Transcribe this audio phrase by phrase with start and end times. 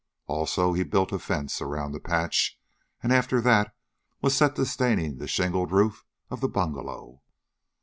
[0.25, 2.59] Also he built a fence around the patch,
[3.03, 3.75] and after that
[4.19, 7.21] was set to staining the shingled roof of the bungalow.